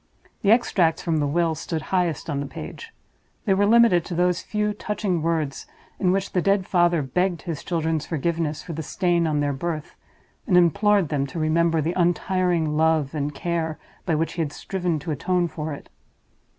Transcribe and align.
The 0.41 0.49
extracts 0.51 1.03
from 1.03 1.17
the 1.17 1.27
will 1.27 1.53
stood 1.53 1.79
highest 1.93 2.27
on 2.27 2.39
the 2.39 2.47
page; 2.47 2.91
they 3.45 3.53
were 3.53 3.67
limited 3.67 4.03
to 4.05 4.15
those 4.15 4.41
few 4.41 4.73
touching 4.73 5.21
words 5.21 5.67
in 5.99 6.11
which 6.11 6.31
the 6.31 6.41
dead 6.41 6.65
father 6.65 7.03
begged 7.03 7.43
his 7.43 7.63
children's 7.63 8.07
forgiveness 8.07 8.63
for 8.63 8.73
the 8.73 8.81
stain 8.81 9.27
on 9.27 9.41
their 9.41 9.53
birth, 9.53 9.95
and 10.47 10.57
implored 10.57 11.09
them 11.09 11.27
to 11.27 11.37
remember 11.37 11.81
the 11.81 11.93
untiring 11.93 12.75
love 12.75 13.13
and 13.13 13.35
care 13.35 13.77
by 14.07 14.15
which 14.15 14.33
he 14.33 14.41
had 14.41 14.51
striven 14.53 14.97
to 14.97 15.11
atone 15.11 15.47
for 15.47 15.71
it. 15.71 15.87